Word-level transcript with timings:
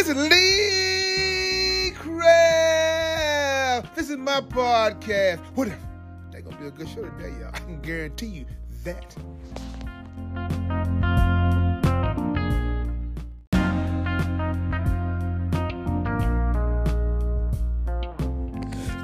This 0.00 0.08
is 0.08 0.16
Lee 0.30 1.90
Craft. 1.90 3.94
This 3.94 4.08
is 4.08 4.16
my 4.16 4.40
podcast. 4.40 5.40
Whatever. 5.54 5.76
They're 6.32 6.40
gonna 6.40 6.56
be 6.56 6.68
a 6.68 6.70
good 6.70 6.88
show 6.88 7.02
today, 7.02 7.34
y'all. 7.38 7.50
I 7.52 7.58
can 7.58 7.82
guarantee 7.82 8.28
you 8.28 8.46
that. 8.84 9.14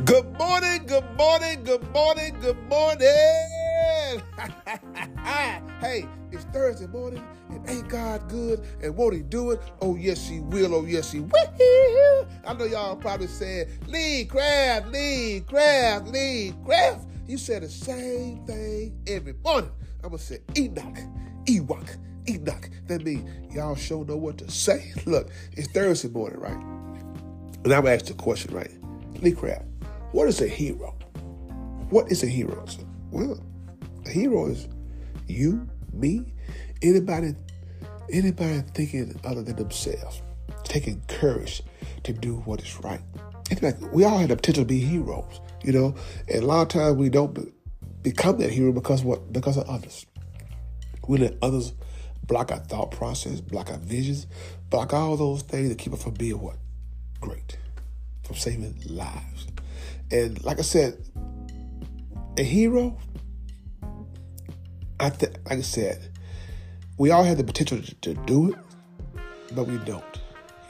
Good 0.07 0.39
morning, 0.39 0.87
good 0.87 1.05
morning, 1.19 1.63
good 1.63 1.93
morning, 1.93 2.39
good 2.41 2.69
morning. 2.71 3.03
hey, 5.79 6.09
it's 6.26 6.26
Thursday 6.53 6.87
morning, 6.87 7.23
and 7.51 7.69
ain't 7.69 7.89
God 7.89 8.29
good? 8.29 8.65
And 8.83 8.97
won't 8.97 9.15
He 9.15 9.21
do 9.23 9.51
it? 9.51 9.61
Oh, 9.81 9.97
yes, 9.97 10.29
He 10.29 10.41
will. 10.41 10.75
Oh, 10.75 10.85
yes, 10.85 11.13
He 11.13 11.21
will. 11.21 12.29
I 12.47 12.55
know 12.55 12.65
y'all 12.65 12.97
probably 12.97 13.27
said, 13.27 13.69
Lee 13.87 14.25
Craft, 14.25 14.89
Lee 14.89 15.41
Craft, 15.47 16.09
Lee 16.09 16.55
Craft. 16.65 17.09
You 17.27 17.39
said 17.39 17.63
the 17.63 17.69
same 17.69 18.45
thing 18.47 19.01
every 19.07 19.35
morning. 19.45 19.71
I'm 20.03 20.11
going 20.11 20.19
to 20.19 20.25
say 20.25 20.39
Enoch, 20.57 20.97
Ewok, 21.47 21.97
Enoch. 22.29 22.71
That 22.87 23.03
means 23.03 23.29
y'all 23.55 23.75
sure 23.75 24.05
know 24.05 24.17
what 24.17 24.39
to 24.39 24.51
say. 24.51 24.93
Look, 25.07 25.31
it's 25.53 25.69
Thursday 25.73 26.09
morning, 26.09 26.39
right? 26.39 26.53
And 26.53 27.75
I'm 27.75 27.83
going 27.83 27.85
to 27.85 27.93
ask 27.95 28.07
the 28.07 28.15
question, 28.15 28.55
right? 28.55 28.71
Lee 29.23 29.33
Craft, 29.33 29.65
what 30.13 30.29
is 30.29 30.41
a 30.41 30.47
hero? 30.47 30.97
What 31.91 32.13
is 32.13 32.23
a 32.23 32.27
hero? 32.27 32.65
Well, 33.11 33.41
a 34.05 34.11
hero 34.11 34.47
is 34.47 34.69
you, 35.27 35.69
me, 35.93 36.33
anybody, 36.83 37.35
anybody 38.11 38.63
thinking 38.75 39.19
other 39.25 39.43
than 39.43 39.57
themselves, 39.57 40.23
taking 40.65 41.01
courage 41.09 41.63
to 42.05 42.13
do 42.13 42.37
what 42.39 42.63
is 42.63 42.79
right. 42.81 43.01
It's 43.51 43.63
like 43.63 43.81
we 43.93 44.05
all 44.05 44.19
have 44.19 44.29
the 44.29 44.37
potential 44.37 44.65
to 44.65 44.69
be 44.69 44.81
heroes, 44.81 45.41
you 45.63 45.73
know, 45.73 45.95
and 46.29 46.43
a 46.43 46.47
lot 46.47 46.63
of 46.63 46.69
times 46.69 46.97
we 46.97 47.09
don't 47.09 47.35
be, 47.35 47.53
become 48.03 48.39
that 48.39 48.51
hero 48.51 48.73
because 48.73 49.03
what? 49.03 49.33
Because 49.33 49.57
of 49.57 49.69
others. 49.69 50.07
We 51.07 51.19
let 51.19 51.37
others 51.43 51.73
block 52.25 52.51
our 52.51 52.59
thought 52.59 52.91
process, 52.91 53.41
block 53.41 53.71
our 53.71 53.79
visions, 53.79 54.27
block 54.71 54.93
all 54.93 55.17
those 55.17 55.43
things 55.43 55.69
that 55.69 55.79
keep 55.79 55.93
us 55.93 56.03
from 56.03 56.15
being 56.15 56.41
what? 56.41 56.57
Great. 57.21 57.57
From 58.25 58.37
saving 58.37 58.83
lives. 58.87 59.47
And 60.11 60.43
like 60.45 60.59
I 60.59 60.63
said, 60.63 60.99
a 62.37 62.43
hero, 62.43 62.99
I 64.99 65.11
th- 65.11 65.33
like 65.45 65.59
I 65.59 65.63
said, 65.63 66.11
we 66.99 67.11
all 67.11 67.25
have 67.25 67.37
the 67.37 67.45
potential 67.45 67.81
to, 67.81 67.95
to 67.97 68.15
do 68.27 68.53
it, 68.53 68.59
but 69.53 69.67
we 69.67 69.79
don't. 69.79 70.05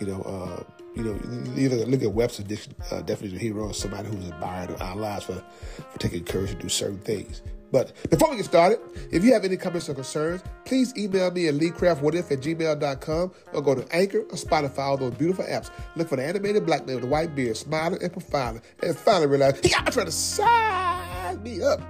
You 0.00 0.06
know, 0.08 0.22
uh, 0.22 0.62
you 0.94 1.04
know, 1.04 1.54
you 1.54 1.68
look 1.68 2.02
at 2.02 2.12
Webster's 2.12 2.68
uh, 2.90 3.02
definition 3.02 3.36
of 3.36 3.42
hero 3.42 3.70
as 3.70 3.78
somebody 3.78 4.08
who's 4.08 4.26
admired 4.28 4.70
or 4.70 4.82
idolized 4.82 5.24
for, 5.24 5.44
for 5.90 5.98
taking 5.98 6.24
courage 6.24 6.50
to 6.50 6.56
do 6.56 6.68
certain 6.68 6.98
things. 6.98 7.42
But 7.72 7.92
before 8.10 8.30
we 8.30 8.36
get 8.36 8.46
started, 8.46 8.78
if 9.10 9.24
you 9.24 9.32
have 9.34 9.44
any 9.44 9.56
comments 9.56 9.88
or 9.88 9.94
concerns, 9.94 10.42
please 10.64 10.96
email 10.96 11.30
me 11.30 11.48
at 11.48 11.54
leecraftwhatif 11.54 12.30
at 12.30 12.40
gmail.com 12.40 13.32
or 13.52 13.62
go 13.62 13.74
to 13.74 13.94
Anchor 13.94 14.20
or 14.20 14.36
Spotify, 14.36 14.78
all 14.78 14.96
those 14.96 15.14
beautiful 15.14 15.44
apps. 15.44 15.70
Look 15.96 16.08
for 16.08 16.16
the 16.16 16.24
animated 16.24 16.64
black 16.64 16.86
man 16.86 16.96
with 16.96 17.04
a 17.04 17.08
white 17.08 17.34
beard, 17.34 17.56
smiling 17.56 18.02
and 18.02 18.12
profiling, 18.12 18.62
and 18.82 18.96
finally 18.96 19.26
realize 19.26 19.60
he 19.60 19.68
got 19.68 19.92
trying 19.92 20.06
to 20.06 20.12
size 20.12 21.38
me 21.38 21.62
up. 21.62 21.80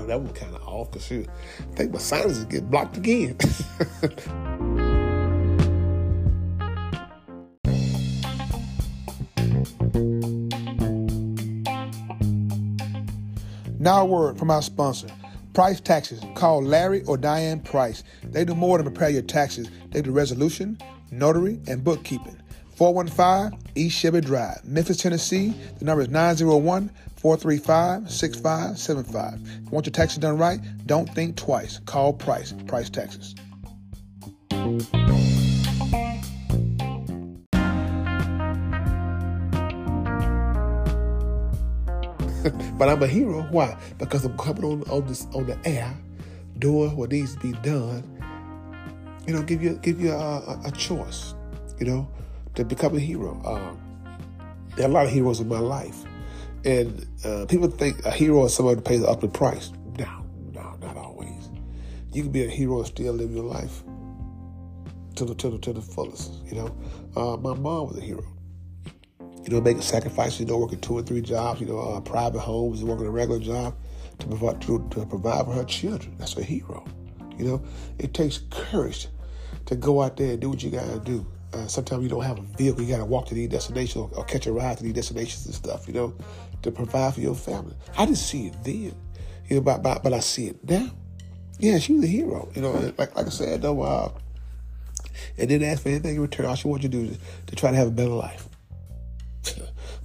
Know 0.00 0.06
that 0.06 0.20
one 0.22 0.32
kind 0.32 0.56
of 0.56 0.62
off 0.62 0.90
because 0.92 1.12
I 1.12 1.74
think 1.76 1.92
my 1.92 1.98
sinuses 1.98 2.46
get 2.46 2.70
blocked 2.70 2.96
again. 2.96 3.36
Now, 13.82 14.02
a 14.02 14.04
word 14.04 14.38
from 14.38 14.50
our 14.50 14.60
sponsor, 14.60 15.08
Price 15.54 15.80
Taxes. 15.80 16.22
Call 16.34 16.62
Larry 16.62 17.02
or 17.04 17.16
Diane 17.16 17.60
Price. 17.60 18.04
They 18.22 18.44
do 18.44 18.54
more 18.54 18.76
than 18.76 18.84
prepare 18.84 19.08
your 19.08 19.22
taxes, 19.22 19.70
they 19.88 20.02
do 20.02 20.12
resolution, 20.12 20.76
notary, 21.10 21.58
and 21.66 21.82
bookkeeping. 21.82 22.36
415 22.76 23.58
East 23.74 23.98
Shelby 23.98 24.20
Drive, 24.20 24.64
Memphis, 24.64 24.98
Tennessee. 24.98 25.54
The 25.78 25.84
number 25.86 26.02
is 26.02 26.08
901 26.08 26.90
435 27.20 28.10
6575. 28.10 29.70
Want 29.70 29.84
your 29.84 29.92
taxes 29.92 30.18
done 30.18 30.38
right, 30.38 30.58
don't 30.86 31.08
think 31.14 31.36
twice. 31.36 31.78
Call 31.84 32.14
Price, 32.14 32.54
Price 32.66 32.88
Taxes. 32.88 33.34
but 42.78 42.88
I'm 42.88 43.02
a 43.02 43.06
hero. 43.06 43.42
Why? 43.50 43.76
Because 43.98 44.24
I'm 44.24 44.38
coming 44.38 44.64
on 44.64 44.82
on 44.84 45.06
this 45.06 45.26
on 45.34 45.44
the 45.44 45.58
air, 45.66 45.94
doing 46.58 46.96
what 46.96 47.10
needs 47.12 47.34
to 47.34 47.40
be 47.40 47.52
done. 47.60 48.02
You 49.26 49.34
know, 49.34 49.42
give 49.42 49.62
you 49.62 49.78
give 49.82 50.00
you 50.00 50.12
a, 50.12 50.16
a, 50.16 50.60
a 50.64 50.70
choice. 50.70 51.34
You 51.78 51.86
know, 51.86 52.08
to 52.54 52.64
become 52.64 52.96
a 52.96 53.00
hero. 53.00 53.38
Um, 53.44 53.78
there 54.76 54.86
are 54.86 54.90
a 54.90 54.92
lot 54.92 55.04
of 55.04 55.12
heroes 55.12 55.40
in 55.40 55.48
my 55.48 55.58
life, 55.58 56.04
and 56.64 57.06
uh, 57.24 57.46
people 57.46 57.68
think 57.68 58.04
a 58.04 58.10
hero 58.10 58.44
is 58.44 58.54
somebody 58.54 58.76
who 58.76 58.82
pays 58.82 59.04
up 59.04 59.20
the 59.20 59.28
price. 59.28 59.72
No, 59.98 60.26
no, 60.52 60.76
not 60.80 60.96
always. 60.96 61.50
You 62.12 62.22
can 62.22 62.32
be 62.32 62.44
a 62.44 62.48
hero 62.48 62.78
and 62.78 62.86
still 62.86 63.12
live 63.12 63.30
your 63.30 63.44
life 63.44 63.82
to 65.16 65.24
the 65.24 65.34
to 65.34 65.50
the 65.50 65.58
to 65.58 65.72
the 65.72 65.82
fullest. 65.82 66.32
You 66.46 66.56
know, 66.56 66.76
uh, 67.16 67.36
my 67.36 67.54
mom 67.54 67.88
was 67.88 67.98
a 67.98 68.02
hero 68.02 68.24
you 69.44 69.56
know, 69.56 69.60
making 69.60 69.82
sacrifices, 69.82 70.40
you 70.40 70.46
know, 70.46 70.58
working 70.58 70.80
two 70.80 70.98
or 70.98 71.02
three 71.02 71.20
jobs, 71.20 71.60
you 71.60 71.66
know, 71.66 71.78
uh, 71.78 72.00
private 72.00 72.40
homes, 72.40 72.84
working 72.84 73.06
a 73.06 73.10
regular 73.10 73.40
job 73.40 73.74
to 74.18 74.26
provide 74.26 74.60
to, 74.62 74.86
to 74.90 75.06
provide 75.06 75.46
for 75.46 75.52
her 75.52 75.64
children. 75.64 76.14
That's 76.18 76.36
a 76.36 76.42
hero. 76.42 76.86
You 77.38 77.44
know, 77.46 77.62
it 77.98 78.12
takes 78.12 78.38
courage 78.50 79.08
to 79.66 79.76
go 79.76 80.02
out 80.02 80.16
there 80.16 80.32
and 80.32 80.40
do 80.40 80.50
what 80.50 80.62
you 80.62 80.70
gotta 80.70 81.00
do. 81.00 81.26
Uh, 81.52 81.66
sometimes 81.66 82.02
you 82.02 82.08
don't 82.08 82.22
have 82.22 82.38
a 82.38 82.42
vehicle, 82.42 82.82
you 82.82 82.88
gotta 82.88 83.04
walk 83.04 83.26
to 83.26 83.34
these 83.34 83.48
destinations 83.48 83.96
or, 83.96 84.10
or, 84.16 84.24
catch 84.24 84.46
a 84.46 84.52
ride 84.52 84.76
to 84.76 84.84
these 84.84 84.92
destinations 84.92 85.46
and 85.46 85.54
stuff, 85.54 85.88
you 85.88 85.94
know, 85.94 86.14
to 86.62 86.70
provide 86.70 87.12
for 87.14 87.20
your 87.20 87.34
family. 87.34 87.74
I 87.98 88.04
didn't 88.04 88.18
see 88.18 88.46
it 88.46 88.54
then, 88.62 88.94
you 89.48 89.56
know, 89.56 89.60
but, 89.60 89.82
but, 89.82 90.02
but 90.04 90.12
I 90.12 90.20
see 90.20 90.46
it 90.46 90.68
now. 90.68 90.90
Yeah, 91.58 91.78
she 91.78 91.94
was 91.94 92.04
a 92.04 92.06
hero, 92.06 92.50
you 92.54 92.62
know, 92.62 92.70
like 92.96 93.16
like 93.16 93.26
I 93.26 93.30
said, 93.30 93.62
though, 93.62 93.82
uh, 93.82 94.12
and 95.36 95.48
didn't 95.48 95.68
ask 95.68 95.82
for 95.82 95.88
anything 95.88 96.16
in 96.16 96.22
return. 96.22 96.46
All 96.46 96.54
she 96.54 96.68
wanted 96.68 96.84
you 96.84 97.00
to 97.00 97.06
do 97.06 97.12
is 97.12 97.18
to 97.48 97.56
try 97.56 97.70
to 97.70 97.76
have 97.76 97.88
a 97.88 97.90
better 97.90 98.10
life. 98.10 98.48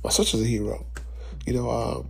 My 0.03 0.09
sister's 0.09 0.41
a 0.41 0.45
hero. 0.45 0.85
You 1.45 1.53
know, 1.53 1.69
um, 1.69 2.09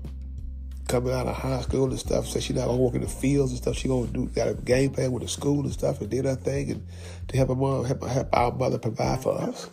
coming 0.87 1.13
out 1.13 1.27
of 1.27 1.35
high 1.35 1.61
school 1.61 1.85
and 1.85 1.99
stuff, 1.99 2.27
said 2.27 2.43
she's 2.43 2.55
not 2.55 2.67
gonna 2.67 2.77
work 2.77 2.95
in 2.95 3.01
the 3.01 3.07
fields 3.07 3.51
and 3.51 3.61
stuff. 3.61 3.75
She 3.75 3.87
gonna 3.87 4.07
do 4.07 4.27
got 4.27 4.47
a 4.47 4.53
game 4.53 4.91
plan 4.91 5.11
with 5.11 5.23
the 5.23 5.29
school 5.29 5.61
and 5.61 5.71
stuff, 5.71 6.01
and 6.01 6.09
did 6.09 6.25
her 6.25 6.35
thing, 6.35 6.71
and 6.71 6.87
to 7.27 7.37
help 7.37 7.49
her 7.49 7.55
mom, 7.55 7.85
help, 7.85 8.03
help 8.03 8.29
our 8.33 8.51
mother 8.51 8.77
provide 8.77 9.21
for 9.21 9.39
us, 9.39 9.69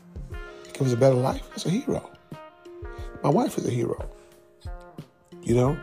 give 0.72 0.86
us 0.86 0.92
a 0.92 0.96
better 0.96 1.16
life. 1.16 1.42
That's 1.50 1.66
a 1.66 1.70
hero. 1.70 2.10
My 3.22 3.30
wife 3.30 3.56
is 3.58 3.66
a 3.66 3.70
hero. 3.70 4.08
You 5.42 5.54
know, 5.56 5.78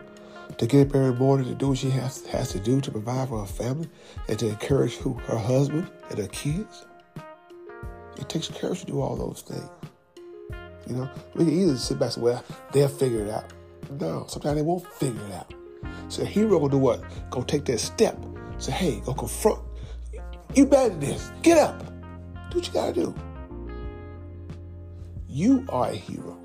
to 0.58 0.66
get 0.66 0.88
up 0.88 0.94
every 0.94 1.14
morning 1.14 1.46
to 1.48 1.54
do 1.54 1.68
what 1.68 1.78
she 1.78 1.90
has 1.90 2.26
has 2.26 2.52
to 2.52 2.58
do 2.58 2.80
to 2.80 2.90
provide 2.90 3.28
for 3.28 3.40
her 3.40 3.46
family 3.46 3.88
and 4.28 4.38
to 4.38 4.48
encourage 4.48 4.96
who 4.96 5.14
her 5.14 5.38
husband 5.38 5.90
and 6.08 6.18
her 6.18 6.28
kids. 6.28 6.84
It 8.18 8.28
takes 8.28 8.48
courage 8.48 8.80
to 8.80 8.86
do 8.86 9.00
all 9.00 9.16
those 9.16 9.42
things. 9.42 9.70
You 10.86 10.96
know, 10.96 11.10
we 11.34 11.44
can 11.44 11.54
either 11.54 11.76
sit 11.76 11.98
back 11.98 12.06
and 12.06 12.12
say, 12.14 12.20
well, 12.20 12.44
they'll 12.72 12.88
figure 12.88 13.24
it 13.24 13.30
out. 13.30 13.52
No, 13.98 14.26
sometimes 14.28 14.56
they 14.56 14.62
won't 14.62 14.86
figure 14.94 15.24
it 15.26 15.32
out. 15.32 15.52
So 16.08 16.22
a 16.22 16.26
hero 16.26 16.58
will 16.58 16.68
do 16.68 16.78
what? 16.78 17.02
Go 17.30 17.42
take 17.42 17.64
that 17.66 17.78
step. 17.80 18.16
Say, 18.58 18.72
hey, 18.72 19.00
go 19.04 19.14
confront. 19.14 19.60
You 20.54 20.66
better 20.66 20.90
than 20.90 21.00
this. 21.00 21.32
Get 21.42 21.58
up. 21.58 21.78
Do 22.50 22.58
what 22.58 22.66
you 22.66 22.72
gotta 22.72 22.92
do. 22.92 23.14
You 25.28 25.64
are 25.68 25.90
a 25.90 25.94
hero. 25.94 26.36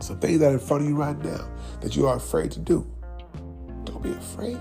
Some 0.00 0.20
things 0.20 0.40
that 0.40 0.50
are 0.50 0.54
in 0.54 0.60
front 0.60 0.82
of 0.82 0.88
you 0.88 0.94
right 0.94 1.18
now 1.24 1.48
that 1.80 1.96
you 1.96 2.06
are 2.06 2.16
afraid 2.16 2.52
to 2.52 2.60
do. 2.60 2.86
Don't 3.84 4.02
be 4.02 4.10
afraid. 4.10 4.58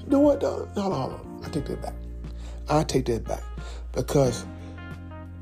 You 0.00 0.06
know 0.06 0.20
what? 0.20 0.40
No, 0.40 0.68
no, 0.76 0.88
no. 0.88 1.40
I 1.44 1.48
take 1.50 1.66
that 1.66 1.82
back. 1.82 1.94
I 2.68 2.84
take 2.84 3.06
that 3.06 3.24
back. 3.24 3.42
Because 3.92 4.46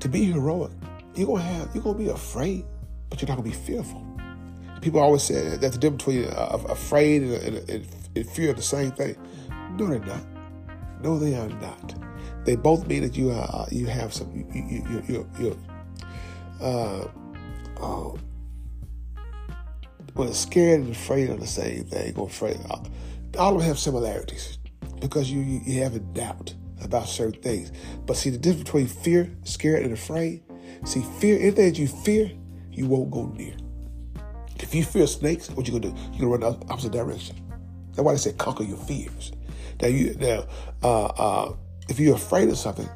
to 0.00 0.08
be 0.08 0.24
heroic, 0.24 0.72
you're 1.14 1.26
gonna 1.26 1.42
have 1.42 1.74
you're 1.74 1.84
gonna 1.84 1.98
be 1.98 2.08
afraid, 2.08 2.64
but 3.10 3.20
you're 3.20 3.28
not 3.28 3.36
gonna 3.36 3.48
be 3.48 3.54
fearful. 3.54 4.04
People 4.80 5.00
always 5.00 5.22
say 5.22 5.56
that 5.56 5.72
the 5.72 5.78
difference 5.78 6.04
between 6.04 6.24
uh, 6.24 6.58
afraid 6.68 7.22
and, 7.22 7.68
and, 7.68 7.86
and, 8.14 8.30
fear 8.30 8.52
the 8.52 8.62
same 8.62 8.92
thing. 8.92 9.16
No, 9.76 9.86
they're 9.86 9.98
not. 10.00 10.22
No, 11.02 11.18
they 11.18 11.34
are 11.34 11.48
not. 11.48 11.94
They 12.44 12.56
both 12.56 12.86
mean 12.86 13.02
that 13.02 13.16
you 13.16 13.30
uh, 13.30 13.66
you 13.70 13.86
have 13.86 14.12
some 14.12 14.30
you 14.32 14.46
you 14.54 15.02
you 15.08 15.30
you 15.38 15.58
uh, 16.60 17.08
oh, 17.80 18.16
well, 20.14 20.32
scared 20.32 20.80
and 20.80 20.92
afraid 20.92 21.28
are 21.30 21.36
the 21.36 21.46
same 21.46 21.84
thing. 21.84 22.16
Or 22.16 22.26
afraid, 22.26 22.58
all 23.38 23.54
of 23.54 23.58
them 23.58 23.68
have 23.68 23.78
similarities 23.78 24.58
because 25.00 25.30
you, 25.30 25.40
you 25.40 25.60
you 25.64 25.82
have 25.82 25.94
a 25.94 26.00
doubt 26.00 26.54
about 26.82 27.08
certain 27.08 27.42
things. 27.42 27.72
But 28.06 28.16
see, 28.16 28.30
the 28.30 28.38
difference 28.38 28.64
between 28.64 28.86
fear, 28.86 29.30
scared, 29.44 29.82
and 29.82 29.92
afraid 29.92 30.42
see, 30.84 31.02
fear, 31.18 31.38
anything 31.38 31.72
that 31.72 31.78
you 31.78 31.88
fear, 31.88 32.30
you 32.70 32.86
won't 32.86 33.10
go 33.10 33.26
near. 33.26 33.54
If 34.66 34.74
you 34.74 34.82
fear 34.82 35.06
snakes, 35.06 35.48
what 35.50 35.68
you 35.68 35.78
gonna 35.78 35.94
do? 35.94 36.00
You 36.12 36.22
gonna 36.22 36.38
run 36.38 36.40
the 36.40 36.72
opposite 36.72 36.90
direction. 36.90 37.36
That's 37.90 38.00
why 38.00 38.12
they 38.12 38.18
say 38.18 38.32
conquer 38.32 38.64
your 38.64 38.78
fears. 38.78 39.30
Now 39.80 39.86
you 39.86 40.14
now, 40.18 40.44
uh, 40.82 41.04
uh, 41.04 41.56
if 41.88 42.00
you're 42.00 42.16
afraid 42.16 42.48
of 42.48 42.58
something, 42.58 42.88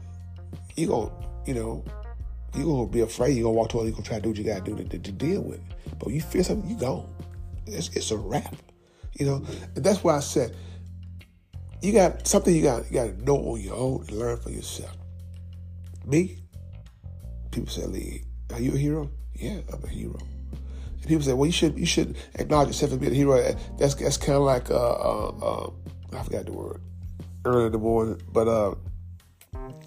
you 0.75 0.89
gonna, 0.89 1.13
you 1.47 1.55
know, 1.55 1.85
you 2.57 2.65
gonna 2.65 2.89
be 2.89 3.03
afraid. 3.03 3.37
You 3.37 3.45
gonna 3.45 3.55
walk 3.55 3.69
toward. 3.69 3.87
You 3.87 3.93
gonna 3.93 4.03
try 4.03 4.17
to 4.17 4.23
do 4.23 4.31
what 4.31 4.39
you 4.39 4.43
gotta 4.43 4.63
do 4.63 4.77
to, 4.79 4.83
to, 4.83 4.99
to 4.99 5.13
deal 5.13 5.43
with 5.43 5.59
it. 5.59 5.99
But 6.01 6.09
you 6.09 6.21
fear 6.21 6.43
something, 6.43 6.69
you 6.69 6.77
gone. 6.77 7.09
It's, 7.67 7.89
it's 7.91 8.11
a 8.11 8.17
wrap. 8.17 8.57
You 9.17 9.27
know, 9.27 9.45
and 9.77 9.85
that's 9.85 10.03
why 10.03 10.17
I 10.17 10.21
said 10.21 10.57
you 11.83 11.93
got 11.93 12.27
something 12.27 12.53
you 12.53 12.65
got 12.65 12.91
you 12.91 12.95
got 12.95 13.17
to 13.17 13.25
know 13.25 13.37
on 13.37 13.61
your 13.61 13.77
own 13.77 14.07
and 14.09 14.19
learn 14.19 14.39
for 14.39 14.51
yourself. 14.51 14.97
Me, 16.05 16.37
people 17.53 17.71
say, 17.71 17.87
Lee, 17.87 18.25
are 18.53 18.61
you 18.61 18.73
a 18.73 18.77
hero? 18.77 19.09
Yeah, 19.35 19.61
I'm 19.73 19.85
a 19.85 19.89
hero. 19.89 20.19
People 21.11 21.25
say, 21.25 21.33
well, 21.33 21.47
you 21.47 21.53
should 21.53 21.77
you 21.77 21.87
should 21.87 22.17
acknowledge 22.37 22.69
yourself 22.69 22.93
as 22.93 22.99
being 22.99 23.11
a 23.11 23.17
hero. 23.17 23.43
That's 23.79 23.97
that's 23.97 24.17
kind 24.17 24.35
of 24.35 24.43
like 24.43 24.71
uh, 24.71 24.75
uh, 24.77 25.29
uh, 25.43 25.71
I 26.17 26.23
forgot 26.23 26.47
the 26.47 26.53
word 26.53 26.81
earlier 27.45 27.67
in 27.67 27.73
the 27.73 27.79
morning, 27.79 28.23
but 28.33 28.47
uh, 28.47 28.77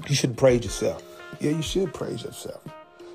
you 0.10 0.16
shouldn't 0.16 0.38
praise 0.38 0.66
yourself. 0.66 1.02
Yeah, 1.40 1.52
you 1.52 1.62
should 1.62 1.94
praise 1.94 2.24
yourself 2.24 2.62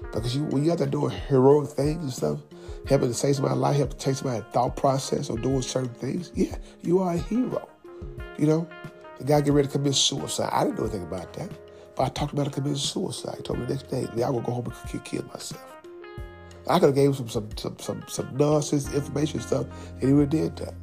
because 0.00 0.34
you 0.34 0.44
when 0.44 0.64
you 0.64 0.70
have 0.70 0.78
to 0.78 0.86
do 0.86 1.06
heroic 1.08 1.68
things 1.68 2.02
and 2.02 2.10
stuff, 2.10 2.40
helping 2.88 3.08
to 3.08 3.14
save 3.14 3.36
somebody's 3.36 3.58
life, 3.58 3.76
helping 3.76 3.98
to 3.98 4.04
take 4.06 4.14
somebody's 4.14 4.50
thought 4.54 4.74
process 4.74 5.28
or 5.28 5.36
doing 5.36 5.60
certain 5.60 5.92
things. 5.92 6.32
Yeah, 6.34 6.56
you 6.80 7.00
are 7.00 7.12
a 7.12 7.18
hero. 7.18 7.68
You 8.38 8.46
know, 8.46 8.68
the 9.18 9.24
guy 9.24 9.42
get 9.42 9.52
ready 9.52 9.68
to 9.68 9.72
commit 9.72 9.96
suicide. 9.96 10.48
I 10.50 10.64
didn't 10.64 10.78
know 10.78 10.84
anything 10.84 11.02
about 11.02 11.34
that. 11.34 11.50
But 11.94 12.04
I 12.04 12.08
talked 12.08 12.32
about 12.32 12.46
him 12.46 12.52
committing 12.52 12.78
suicide. 12.78 13.34
He 13.36 13.42
told 13.42 13.58
me 13.58 13.66
the 13.66 13.74
next 13.74 13.90
day, 13.90 14.08
I 14.22 14.30
will 14.30 14.40
go 14.40 14.52
home 14.52 14.72
and 14.92 15.04
kill 15.04 15.24
myself. 15.24 15.77
I 16.68 16.78
could 16.78 16.86
have 16.86 16.94
gave 16.94 17.08
him 17.08 17.14
some 17.14 17.28
some 17.28 17.50
some 17.56 17.76
some, 17.78 18.04
some 18.08 18.36
nonsense 18.36 18.92
information 18.92 19.40
stuff, 19.40 19.66
and 20.00 20.02
he 20.02 20.12
would 20.12 20.32
have 20.32 20.54
did 20.54 20.56
that. 20.58 20.74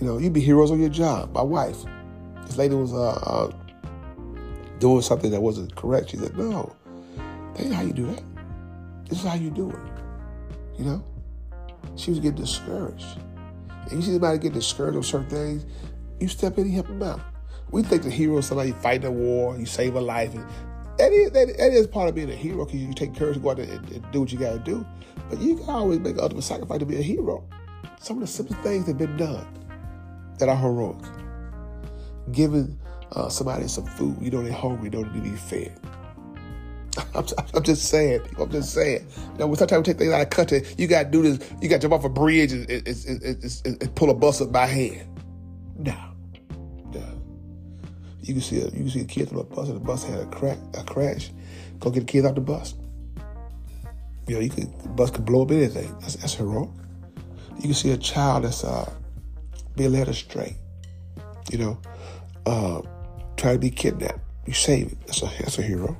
You 0.00 0.06
know, 0.06 0.18
you 0.18 0.30
be 0.30 0.40
heroes 0.40 0.70
on 0.70 0.80
your 0.80 0.88
job. 0.88 1.32
My 1.32 1.42
wife, 1.42 1.84
this 2.46 2.56
lady 2.56 2.74
was 2.74 2.92
uh, 2.92 3.12
uh, 3.12 3.52
doing 4.78 5.02
something 5.02 5.30
that 5.30 5.40
wasn't 5.40 5.74
correct. 5.76 6.10
She 6.10 6.16
said, 6.16 6.36
"No, 6.36 6.74
that 7.54 7.64
ain't 7.64 7.74
how 7.74 7.82
you 7.82 7.92
do 7.92 8.06
that. 8.06 8.22
This 9.08 9.18
is 9.20 9.24
how 9.24 9.34
you 9.34 9.50
do 9.50 9.70
it." 9.70 9.76
You 10.78 10.84
know, 10.84 11.04
she 11.96 12.10
was 12.10 12.20
getting 12.20 12.42
discouraged. 12.42 13.18
And 13.90 13.92
you 13.92 14.02
see 14.02 14.12
somebody 14.12 14.38
get 14.38 14.54
discouraged 14.54 14.96
on 14.96 15.02
certain 15.02 15.28
things, 15.28 15.66
you 16.18 16.28
step 16.28 16.58
in 16.58 16.64
and 16.64 16.74
help 16.74 16.88
them 16.88 17.02
out. 17.02 17.20
We 17.70 17.82
think 17.82 18.02
the 18.02 18.10
hero 18.10 18.38
is 18.38 18.46
somebody 18.46 18.72
fighting 18.72 19.06
a 19.06 19.10
war, 19.10 19.58
you 19.58 19.66
save 19.66 19.94
a 19.94 20.00
life. 20.00 20.34
And 20.34 20.46
that 20.98 21.12
is, 21.12 21.30
that, 21.32 21.56
that 21.58 21.72
is 21.72 21.86
part 21.86 22.08
of 22.08 22.14
being 22.14 22.30
a 22.30 22.34
hero 22.36 22.64
because 22.64 22.80
you 22.80 22.92
take 22.92 23.16
courage 23.16 23.34
to 23.34 23.40
go 23.40 23.50
out 23.50 23.58
and, 23.58 23.70
and 23.90 24.12
do 24.12 24.20
what 24.20 24.32
you 24.32 24.38
got 24.38 24.52
to 24.52 24.58
do. 24.58 24.86
But 25.28 25.40
you 25.40 25.56
can 25.56 25.68
always 25.68 26.00
make 26.00 26.18
ultimate 26.18 26.42
sacrifice 26.42 26.78
to 26.78 26.86
be 26.86 26.96
a 26.96 27.02
hero. 27.02 27.44
Some 28.00 28.18
of 28.18 28.20
the 28.22 28.26
simple 28.26 28.56
things 28.56 28.86
that 28.86 28.92
have 28.92 28.98
been 28.98 29.16
done 29.16 29.46
that 30.38 30.48
are 30.48 30.56
heroic. 30.56 31.02
Giving 32.32 32.78
uh, 33.12 33.28
somebody 33.28 33.68
some 33.68 33.86
food, 33.86 34.16
you 34.20 34.30
know 34.30 34.42
they're 34.42 34.52
hungry, 34.52 34.84
you 34.84 34.90
know 34.90 35.02
they 35.04 35.20
need 35.20 35.24
to 35.24 35.30
be 35.30 35.36
fed. 35.36 35.80
I'm, 37.14 37.26
I'm, 37.54 37.62
just 37.62 37.86
saying. 37.88 38.20
I'm 38.38 38.50
just 38.50 38.72
saying. 38.72 39.06
You 39.32 39.38
know, 39.38 39.54
sometimes 39.54 39.86
we 39.86 39.92
take 39.92 39.98
things 39.98 40.12
out 40.12 40.22
of 40.22 40.30
country. 40.30 40.62
You 40.78 40.86
got 40.86 41.04
to 41.04 41.10
do 41.10 41.22
this. 41.22 41.50
You 41.60 41.68
got 41.68 41.76
to 41.76 41.82
jump 41.82 41.94
off 41.94 42.04
a 42.04 42.08
bridge 42.08 42.52
and, 42.52 42.70
and, 42.70 42.86
and, 42.86 43.82
and, 43.82 43.94
pull 43.96 44.10
a 44.10 44.14
bus 44.14 44.40
up 44.40 44.52
by 44.52 44.66
hand. 44.66 45.08
No. 45.76 46.13
You 48.24 48.32
can 48.32 48.42
see 48.42 48.60
a 48.60 48.64
you 48.64 48.70
can 48.70 48.90
see 48.90 49.00
a 49.02 49.04
kid 49.04 49.30
on 49.32 49.38
a 49.38 49.44
bus 49.44 49.68
and 49.68 49.76
the 49.76 49.84
bus 49.84 50.02
had 50.04 50.18
a 50.18 50.26
crack 50.26 50.56
a 50.78 50.82
crash. 50.82 51.30
Go 51.78 51.90
get 51.90 52.00
the 52.00 52.06
kids 52.06 52.26
off 52.26 52.34
the 52.34 52.40
bus. 52.40 52.74
You 54.26 54.36
know, 54.36 54.40
you 54.40 54.48
could 54.48 54.78
the 54.82 54.88
bus 54.88 55.10
could 55.10 55.26
blow 55.26 55.42
up 55.42 55.50
anything. 55.50 55.94
That's 56.00 56.16
that's 56.16 56.32
heroic. 56.32 56.70
You 57.56 57.62
can 57.62 57.74
see 57.74 57.90
a 57.90 57.98
child 57.98 58.44
that's 58.44 58.64
uh, 58.64 58.90
being 59.76 59.92
led 59.92 60.08
astray. 60.08 60.56
You 61.52 61.58
know, 61.58 61.78
uh, 62.46 62.80
trying 63.36 63.56
to 63.56 63.58
be 63.58 63.70
kidnapped. 63.70 64.20
You 64.46 64.54
save 64.54 64.92
it. 64.92 65.00
That's 65.06 65.22
a 65.22 65.26
that's 65.40 65.58
a 65.58 65.62
hero. 65.62 65.94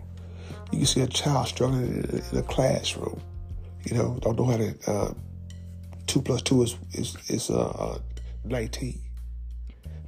You 0.72 0.78
can 0.78 0.86
see 0.86 1.02
a 1.02 1.06
child 1.06 1.48
struggling 1.48 1.86
in, 1.86 2.22
in 2.32 2.38
a 2.38 2.42
classroom. 2.42 3.20
You 3.84 3.98
know, 3.98 4.18
don't 4.22 4.38
know 4.38 4.46
how 4.46 4.56
to. 4.56 4.74
Uh, 4.86 5.14
two 6.06 6.22
plus 6.22 6.40
two 6.40 6.62
is 6.62 6.76
is 6.92 7.16
is 7.28 7.50
uh, 7.50 7.98
nineteen. 8.44 8.98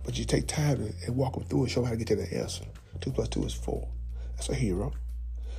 But 0.06 0.16
you 0.16 0.24
take 0.24 0.46
time 0.46 0.94
and, 1.04 1.16
walk 1.16 1.34
them 1.34 1.44
through 1.44 1.62
and 1.62 1.70
show 1.70 1.80
them 1.80 1.86
how 1.86 1.90
to 1.90 1.96
get 1.96 2.06
to 2.06 2.16
the 2.16 2.38
answer. 2.38 2.64
Two 3.00 3.10
plus 3.10 3.28
two 3.28 3.44
is 3.44 3.52
four. 3.52 3.88
That's 4.36 4.48
a 4.48 4.54
hero 4.54 4.92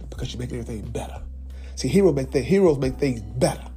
because 0.09 0.33
you 0.33 0.39
make 0.39 0.53
everything 0.53 0.89
better. 0.89 1.21
See, 1.75 1.89
heroes 1.89 2.15
make 2.15 2.31
things, 2.31 2.45
heroes 2.45 2.77
make 2.77 2.95
things 2.95 3.21
better. 3.21 3.67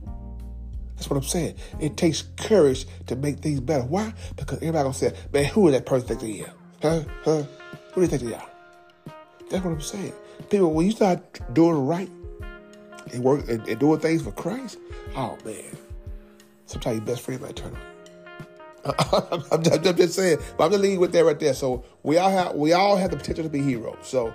That's 0.94 1.11
what 1.11 1.17
I'm 1.17 1.25
saying. 1.25 1.56
It 1.81 1.96
takes 1.96 2.22
courage 2.37 2.87
to 3.08 3.17
make 3.17 3.40
things 3.40 3.58
better. 3.58 3.82
Why? 3.82 4.14
Because 4.37 4.58
everybody 4.58 4.84
gonna 4.84 4.94
say, 4.94 5.12
"Man, 5.32 5.46
who 5.46 5.67
is 5.67 5.75
that 5.75 5.87
person 5.87 6.06
think 6.06 6.20
they 6.20 6.44
are? 6.44 6.55
Huh? 6.82 7.05
Huh? 7.25 7.43
Who 7.93 7.94
do 7.96 8.00
you 8.02 8.06
think 8.06 8.23
they 8.23 8.34
are?" 8.34 8.49
That's 9.50 9.64
what 9.64 9.73
I'm 9.73 9.81
saying. 9.81 10.12
People, 10.50 10.73
when 10.73 10.87
you 10.87 10.93
start 10.93 11.40
doing 11.52 11.84
right 11.84 12.11
and 13.12 13.25
work 13.25 13.49
and, 13.49 13.66
and 13.66 13.81
doing 13.81 13.99
things 13.99 14.23
for 14.23 14.31
Christ, 14.31 14.78
oh 15.16 15.37
man, 15.44 15.76
sometimes 16.66 16.99
your 16.99 17.06
best 17.06 17.23
friend 17.23 17.40
might 17.40 17.56
turn 17.56 17.75
on. 17.75 17.89
I'm, 19.30 19.42
I'm, 19.52 19.62
just 19.62 20.14
saying, 20.14 20.38
but 20.56 20.64
I'm 20.64 20.70
just 20.70 20.82
leaving 20.82 21.00
with 21.00 21.12
that 21.12 21.24
right 21.24 21.38
there. 21.38 21.54
So 21.54 21.84
we 22.02 22.18
all 22.18 22.30
have 22.30 22.54
we 22.54 22.72
all 22.72 22.96
have 22.96 23.10
the 23.10 23.16
potential 23.16 23.44
to 23.44 23.50
be 23.50 23.60
heroes. 23.60 23.96
So 24.02 24.34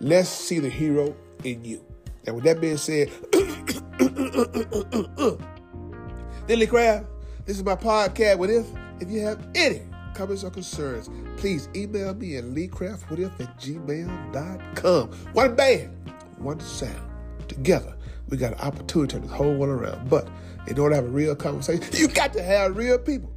let's 0.00 0.28
see 0.28 0.58
the 0.58 0.68
hero 0.68 1.14
in 1.44 1.64
you. 1.64 1.84
And 2.26 2.34
with 2.34 2.44
that 2.44 2.60
being 2.60 2.76
said, 2.76 3.10
Dilly 6.46 6.66
Craft, 6.66 7.06
this 7.46 7.56
is 7.56 7.64
my 7.64 7.76
podcast. 7.76 8.38
What 8.38 8.50
if 8.50 8.66
if 9.00 9.10
you 9.10 9.20
have 9.20 9.46
any 9.54 9.82
comments 10.14 10.44
or 10.44 10.50
concerns, 10.50 11.08
please 11.36 11.68
email 11.74 12.14
me 12.14 12.36
at 12.36 12.44
leecraftwhatif 12.44 13.40
at 13.40 13.58
gmail.com. 13.58 15.10
One 15.32 15.54
band, 15.54 16.12
one 16.38 16.60
sound. 16.60 17.06
Together, 17.48 17.96
we 18.28 18.36
got 18.36 18.52
an 18.52 18.60
opportunity 18.60 19.14
to 19.14 19.18
turn 19.18 19.22
this 19.22 19.36
whole 19.36 19.56
world 19.56 19.80
around. 19.80 20.10
But 20.10 20.28
in 20.66 20.78
order 20.78 20.94
to 20.94 20.96
have 20.96 21.06
a 21.06 21.08
real 21.08 21.34
conversation, 21.34 21.84
you 21.92 22.08
got 22.08 22.32
to 22.34 22.42
have 22.42 22.76
real 22.76 22.98
people. 22.98 23.32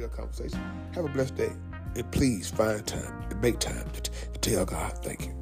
Real 0.00 0.08
conversation. 0.08 0.58
Have 0.94 1.04
a 1.04 1.08
blessed 1.08 1.36
day. 1.36 1.52
And 1.94 2.10
please 2.10 2.48
find 2.48 2.86
time 2.86 3.22
and 3.28 3.42
make 3.42 3.58
time 3.58 3.84
to, 3.90 4.00
t- 4.00 4.10
to 4.32 4.40
tell 4.40 4.64
God 4.64 4.92
thank 5.04 5.26
you. 5.26 5.39